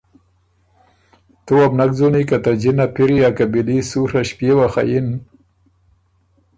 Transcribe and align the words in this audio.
تُو 1.43 1.51
وه 1.57 1.67
بو 1.71 1.75
نک 1.77 1.91
ځُونی 1.97 2.23
که 2.29 2.37
ته 2.43 2.51
جِنه 2.61 2.85
پِری 2.93 3.17
ا 3.27 3.29
قبیلي 3.37 3.77
سُوڒه 3.89 4.21
ݭپيېوه 4.27 4.67
خه 4.73 4.83
یِن 4.89 5.07